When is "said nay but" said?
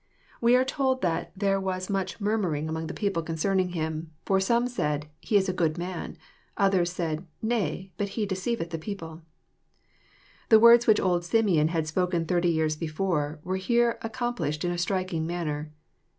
6.91-8.09